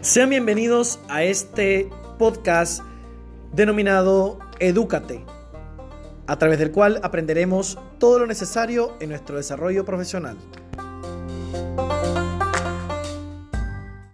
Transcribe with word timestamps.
Sean 0.00 0.30
bienvenidos 0.30 1.00
a 1.08 1.24
este 1.24 1.88
podcast 2.18 2.82
denominado 3.52 4.38
Edúcate, 4.60 5.24
a 6.26 6.38
través 6.38 6.58
del 6.58 6.70
cual 6.70 7.00
aprenderemos 7.02 7.78
todo 7.98 8.20
lo 8.20 8.26
necesario 8.26 8.96
en 9.00 9.10
nuestro 9.10 9.36
desarrollo 9.36 9.84
profesional. 9.84 10.36